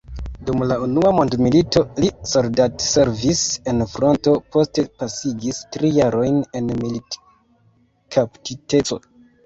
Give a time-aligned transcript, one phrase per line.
[0.45, 9.01] Dum la unua mondmilito li soldatservis en fronto, poste pasigis tri jarojn en militkaptiteco.